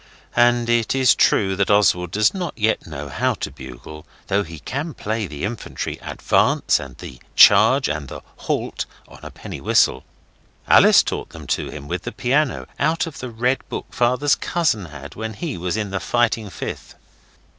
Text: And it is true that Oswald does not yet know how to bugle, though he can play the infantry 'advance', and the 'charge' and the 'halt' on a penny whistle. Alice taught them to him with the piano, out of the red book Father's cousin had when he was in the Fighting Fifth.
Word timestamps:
And 0.35 0.67
it 0.67 0.95
is 0.95 1.13
true 1.13 1.55
that 1.55 1.69
Oswald 1.69 2.09
does 2.09 2.33
not 2.33 2.57
yet 2.57 2.87
know 2.87 3.07
how 3.07 3.35
to 3.35 3.51
bugle, 3.51 4.07
though 4.29 4.41
he 4.41 4.57
can 4.57 4.95
play 4.95 5.27
the 5.27 5.43
infantry 5.43 5.99
'advance', 6.01 6.79
and 6.79 6.97
the 6.97 7.21
'charge' 7.35 7.87
and 7.87 8.07
the 8.07 8.21
'halt' 8.37 8.87
on 9.07 9.19
a 9.21 9.29
penny 9.29 9.61
whistle. 9.61 10.03
Alice 10.67 11.03
taught 11.03 11.29
them 11.29 11.45
to 11.45 11.69
him 11.69 11.87
with 11.87 12.01
the 12.01 12.11
piano, 12.11 12.65
out 12.79 13.05
of 13.05 13.19
the 13.19 13.29
red 13.29 13.59
book 13.69 13.85
Father's 13.93 14.33
cousin 14.33 14.85
had 14.85 15.13
when 15.13 15.35
he 15.35 15.55
was 15.55 15.77
in 15.77 15.91
the 15.91 15.99
Fighting 15.99 16.49
Fifth. 16.49 16.95